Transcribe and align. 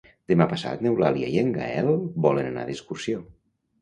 Demà 0.31 0.45
passat 0.53 0.81
n'Eulàlia 0.85 1.29
i 1.35 1.39
en 1.41 1.53
Gaël 1.59 1.91
volen 2.27 2.51
anar 2.53 2.65
d'excursió. 2.71 3.21